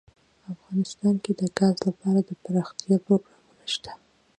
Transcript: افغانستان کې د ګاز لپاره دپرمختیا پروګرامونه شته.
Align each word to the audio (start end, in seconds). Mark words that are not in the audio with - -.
افغانستان 0.53 1.15
کې 1.23 1.31
د 1.39 1.41
ګاز 1.57 1.75
لپاره 1.87 2.19
دپرمختیا 2.29 2.97
پروګرامونه 3.05 3.65
شته. 3.73 3.91